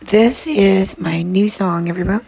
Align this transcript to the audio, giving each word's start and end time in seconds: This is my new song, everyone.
This 0.00 0.46
is 0.46 0.98
my 0.98 1.22
new 1.22 1.48
song, 1.48 1.88
everyone. 1.88 2.20